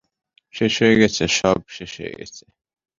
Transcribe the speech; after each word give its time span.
শেষ 0.53 0.73
হয়ে 0.81 0.95
গেছে, 1.01 1.23
সব 1.39 1.57
শেষ 1.69 1.91
হয়ে 1.99 2.13
গেছে। 2.19 2.43